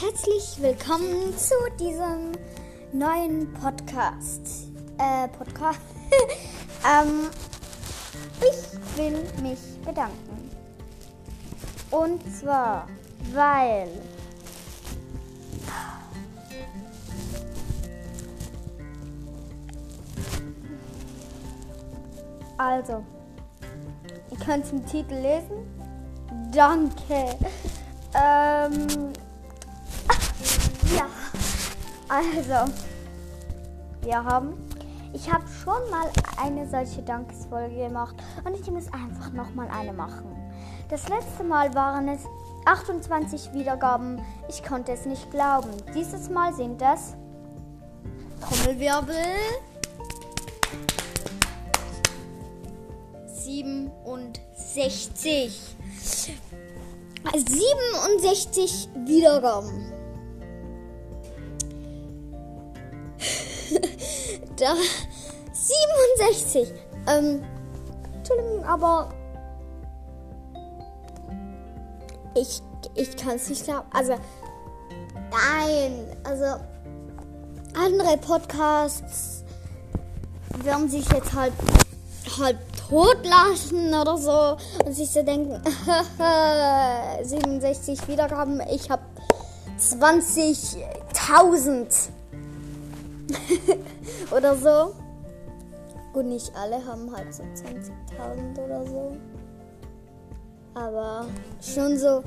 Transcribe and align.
herzlich 0.00 0.60
willkommen 0.60 1.34
zu 1.38 1.54
diesem 1.80 2.32
neuen 2.92 3.50
Podcast. 3.54 4.68
Äh, 4.98 5.26
Podcast. 5.28 5.80
ähm, 6.84 7.30
ich 8.40 8.98
will 8.98 9.22
mich 9.42 9.58
bedanken. 9.82 10.50
Und 11.90 12.20
zwar, 12.38 12.86
weil 13.32 13.88
Also, 22.58 23.04
ihr 24.30 24.38
könnt 24.44 24.70
im 24.72 24.84
Titel 24.84 25.14
lesen. 25.14 26.50
Danke. 26.52 27.36
Ähm, 28.18 29.12
also, 32.08 32.72
wir 34.02 34.24
haben, 34.24 34.54
ich 35.12 35.32
habe 35.32 35.44
schon 35.48 35.90
mal 35.90 36.08
eine 36.40 36.68
solche 36.68 37.02
Dankesfolge 37.02 37.76
gemacht 37.76 38.14
und 38.44 38.54
ich 38.54 38.70
muss 38.70 38.92
einfach 38.92 39.32
nochmal 39.32 39.68
eine 39.68 39.92
machen. 39.92 40.30
Das 40.88 41.08
letzte 41.08 41.42
Mal 41.42 41.74
waren 41.74 42.08
es 42.08 42.20
28 42.66 43.52
Wiedergaben. 43.52 44.20
Ich 44.48 44.62
konnte 44.62 44.92
es 44.92 45.06
nicht 45.06 45.30
glauben. 45.30 45.70
Dieses 45.94 46.30
Mal 46.30 46.54
sind 46.54 46.80
es 46.80 47.16
Trommelwirbel 48.40 49.16
67. 53.26 55.76
67 57.34 58.88
Wiedergaben. 59.04 59.95
Da 64.56 64.74
67. 65.52 66.72
Ähm, 67.08 67.44
Entschuldigung, 68.16 68.64
aber 68.64 69.12
ich, 72.34 72.60
ich 72.94 73.16
kann 73.16 73.36
es 73.36 73.48
nicht 73.48 73.64
glauben. 73.64 73.86
Also, 73.92 74.16
nein. 75.30 76.04
Also, 76.24 76.56
andere 77.74 78.16
Podcasts 78.18 79.44
werden 80.64 80.88
sich 80.88 81.08
jetzt 81.12 81.32
halt 81.34 81.52
halt 82.38 82.58
totlachen 82.88 83.94
oder 83.94 84.18
so 84.18 84.56
und 84.84 84.92
sich 84.92 85.08
so 85.10 85.22
denken, 85.22 85.62
67 87.22 88.08
Wiedergaben, 88.08 88.60
ich 88.70 88.90
habe 88.90 89.02
20.000 89.78 92.10
oder 94.36 94.56
so. 94.56 94.94
Gut, 96.12 96.26
nicht 96.26 96.52
alle 96.56 96.84
haben 96.84 97.14
halt 97.14 97.34
so 97.34 97.42
20.000 97.42 98.64
oder 98.64 98.86
so. 98.86 99.16
Aber 100.74 101.26
schon 101.60 101.98
so, 101.98 102.22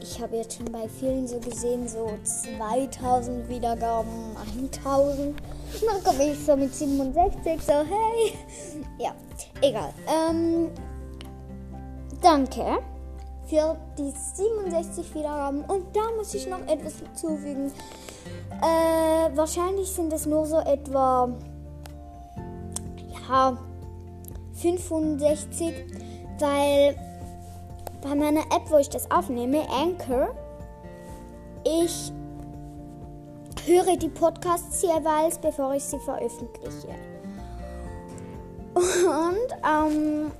ich 0.00 0.20
habe 0.20 0.36
jetzt 0.36 0.56
schon 0.56 0.70
bei 0.70 0.88
vielen 0.88 1.26
so 1.26 1.38
gesehen, 1.38 1.88
so 1.88 2.10
2000 2.22 3.48
Wiedergaben, 3.48 4.36
1000. 4.84 5.28
Und 5.28 5.36
dann 5.86 6.04
komme 6.04 6.30
ich 6.30 6.44
so 6.44 6.56
mit 6.56 6.74
67, 6.74 7.60
so 7.60 7.72
hey. 7.72 8.34
Ja, 8.98 9.14
egal. 9.60 9.92
Ähm, 10.08 10.70
danke 12.20 12.78
für 13.46 13.76
die 13.98 14.12
67 14.34 15.14
Wiedergaben. 15.14 15.62
Und 15.64 15.94
da 15.94 16.02
muss 16.16 16.34
ich 16.34 16.46
noch 16.46 16.60
etwas 16.66 16.94
hinzufügen. 16.98 17.72
Äh, 18.60 19.36
wahrscheinlich 19.36 19.88
sind 19.88 20.12
es 20.12 20.26
nur 20.26 20.46
so 20.46 20.58
etwa 20.58 21.28
ja 23.28 23.56
65, 24.54 25.74
weil 26.38 26.96
bei 28.02 28.14
meiner 28.14 28.40
App, 28.40 28.70
wo 28.70 28.78
ich 28.78 28.88
das 28.88 29.10
aufnehme, 29.10 29.62
Anchor, 29.70 30.34
ich 31.64 32.12
höre 33.66 33.96
die 33.96 34.08
Podcasts 34.08 34.82
jeweils, 34.82 35.38
bevor 35.38 35.74
ich 35.74 35.84
sie 35.84 35.98
veröffentliche. 35.98 36.88
Und 38.74 39.50
ähm, 39.64 40.30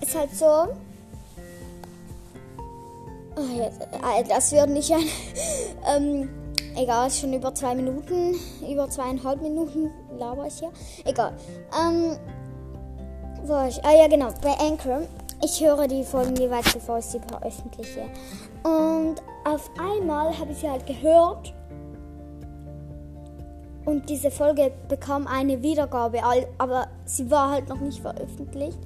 ist 0.00 0.18
halt 0.18 0.34
so. 0.34 0.68
Äh, 3.38 4.24
das 4.28 4.52
wird 4.52 4.70
nicht 4.70 4.92
ein. 4.92 5.04
ähm, 5.96 6.28
egal, 6.76 7.10
schon 7.10 7.32
über 7.32 7.54
zwei 7.54 7.74
Minuten, 7.74 8.34
über 8.68 8.88
zweieinhalb 8.88 9.40
Minuten 9.42 9.90
laber 10.18 10.46
ich 10.46 10.58
hier. 10.58 10.70
Egal. 11.04 11.32
Ähm, 11.80 12.16
wo 13.44 13.66
ich? 13.66 13.82
Ah 13.84 13.94
ja, 13.96 14.08
genau, 14.08 14.28
bei 14.42 14.54
Anchor. 14.58 15.02
Ich 15.42 15.64
höre 15.64 15.86
die 15.86 16.02
Folgen 16.02 16.34
jeweils, 16.34 16.72
bevor 16.74 16.98
ich 16.98 17.04
sie 17.04 17.20
veröffentliche. 17.20 18.02
Und 18.64 19.16
auf 19.44 19.70
einmal 19.78 20.36
habe 20.36 20.50
ich 20.50 20.58
sie 20.58 20.68
halt 20.68 20.84
gehört 20.84 21.54
und 23.88 24.10
diese 24.10 24.30
Folge 24.30 24.70
bekam 24.88 25.26
eine 25.26 25.62
Wiedergabe, 25.62 26.20
aber 26.58 26.88
sie 27.06 27.30
war 27.30 27.52
halt 27.52 27.70
noch 27.70 27.80
nicht 27.80 28.02
veröffentlicht. 28.02 28.78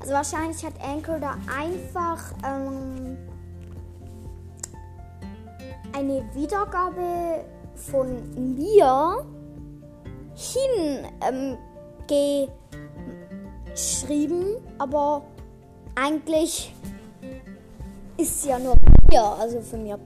Also 0.00 0.12
wahrscheinlich 0.14 0.64
hat 0.64 0.72
Anchor 0.82 1.20
da 1.20 1.36
einfach 1.56 2.32
ähm, 2.44 3.16
eine 5.98 6.22
Wiedergabe 6.32 7.44
von 7.74 8.54
mir 8.56 9.26
hingeschrieben, 12.08 14.42
ähm, 14.42 14.56
aber 14.78 15.22
eigentlich 15.96 16.72
ist 18.16 18.46
ja 18.46 18.58
nur 18.58 18.76
mir, 19.10 19.22
also 19.22 19.60
von 19.60 19.82
mir 19.82 19.98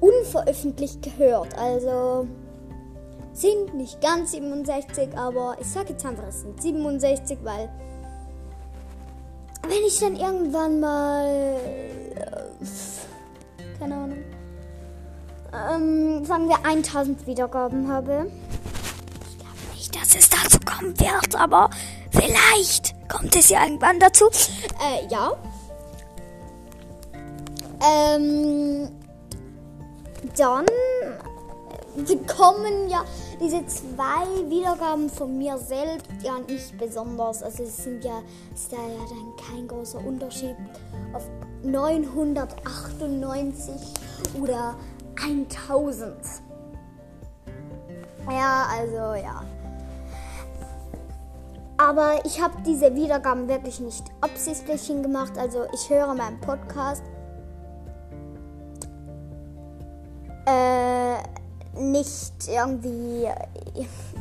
unveröffentlicht 0.00 1.02
gehört. 1.02 1.56
Also 1.56 2.26
sind 3.32 3.74
nicht 3.74 4.00
ganz 4.00 4.32
67, 4.32 5.16
aber 5.16 5.56
ich 5.60 5.68
sage 5.68 5.90
jetzt 5.90 6.04
einfach, 6.04 6.26
es 6.28 6.40
sind 6.40 6.60
67, 6.60 7.38
weil 7.44 7.70
wenn 9.68 9.84
ich 9.86 9.98
dann 9.98 10.16
irgendwann 10.16 10.80
mal, 10.80 11.56
keine 13.78 13.94
Ahnung, 13.94 14.24
ähm, 15.52 16.24
sagen 16.24 16.48
wir 16.48 16.64
1000 16.64 17.26
Wiedergaben 17.26 17.88
habe. 17.88 18.30
Ich 19.28 19.38
glaube 19.38 19.74
nicht, 19.74 19.94
dass 19.94 20.14
es 20.14 20.28
dazu 20.28 20.58
kommen 20.64 20.98
wird, 20.98 21.36
aber 21.36 21.70
vielleicht 22.10 22.94
kommt 23.08 23.34
es 23.36 23.48
ja 23.48 23.62
irgendwann 23.64 24.00
dazu. 24.00 24.26
Äh, 24.80 25.06
ja. 25.10 25.32
Ähm, 27.82 28.88
dann 30.36 30.66
bekommen 31.96 32.88
ja 32.88 33.04
diese 33.40 33.64
zwei 33.66 34.26
Wiedergaben 34.48 35.08
von 35.08 35.38
mir 35.38 35.56
selbst 35.58 36.06
ja 36.22 36.38
nicht 36.38 36.78
besonders. 36.78 37.42
Also 37.42 37.64
es 37.64 37.78
sind 37.78 38.04
ja, 38.04 38.22
ist 38.54 38.70
da 38.72 38.76
ja 38.76 39.04
dann 39.08 39.34
kein 39.36 39.66
großer 39.66 39.98
Unterschied 40.04 40.54
auf 41.12 41.28
998 41.62 43.74
oder 44.40 44.76
1000. 45.22 46.14
Ja, 48.28 48.66
also 48.70 49.14
ja. 49.22 49.42
Aber 51.78 52.24
ich 52.24 52.42
habe 52.42 52.54
diese 52.64 52.94
Wiedergaben 52.94 53.48
wirklich 53.48 53.80
nicht 53.80 54.04
absichtlich 54.20 54.86
hingemacht. 54.86 55.36
Also 55.36 55.66
ich 55.74 55.90
höre 55.90 56.14
meinen 56.14 56.40
Podcast 56.40 57.02
äh, 60.46 60.75
nicht 61.78 62.34
irgendwie 62.48 63.28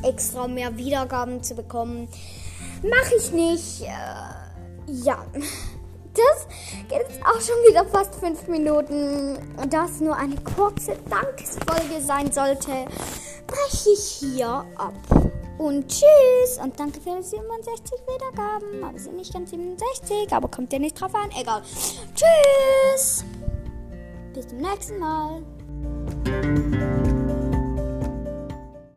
extra 0.04 0.48
mehr 0.48 0.76
Wiedergaben 0.78 1.44
zu 1.44 1.56
bekommen. 1.56 2.08
Mache 2.84 3.16
ich 3.18 3.32
nicht. 3.32 3.82
Äh, 3.82 4.94
ja. 5.04 5.26
Das 6.14 6.48
geht 6.88 7.00
jetzt 7.00 7.22
auch 7.26 7.42
schon 7.42 7.58
wieder 7.68 7.86
fast 7.86 8.16
fünf 8.16 8.48
Minuten. 8.48 9.38
Und 9.58 9.74
da 9.74 9.86
es 9.86 10.00
nur 10.00 10.16
eine 10.16 10.36
kurze 10.36 10.96
Dankesfolge 11.10 12.02
sein 12.02 12.32
sollte, 12.32 12.86
breche 13.48 13.90
ich 13.94 14.06
hier 14.20 14.66
ab. 14.78 14.94
Und 15.58 15.88
tschüss. 15.88 16.60
Und 16.62 16.80
danke 16.80 17.00
für 17.02 17.18
die 17.18 17.24
67 17.24 18.00
Wiedergaben. 18.08 18.84
Aber 18.84 18.98
sind 18.98 19.16
nicht 19.16 19.34
ganz 19.34 19.50
67, 19.50 20.32
aber 20.32 20.48
kommt 20.48 20.72
ja 20.72 20.80
nicht 20.80 21.00
drauf 21.00 21.14
an. 21.16 21.30
Egal. 21.40 21.62
Tschüss. 22.14 23.26
Bis 24.34 24.48
zum 24.48 24.58
nächsten 24.60 25.00
Mal. 25.00 25.44